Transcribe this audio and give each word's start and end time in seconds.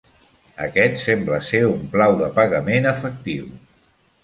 Aquest 0.67 0.97
sembla 1.01 1.37
ser 1.51 1.61
un 1.73 1.85
pla 1.93 2.09
de 2.23 2.31
pagament 2.41 2.91
efectiu. 2.95 3.49